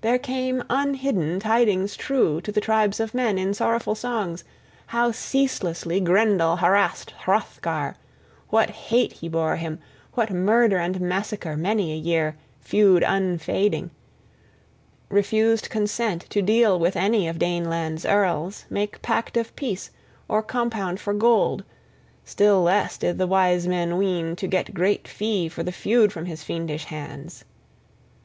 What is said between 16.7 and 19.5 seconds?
with any of Daneland's earls, make pact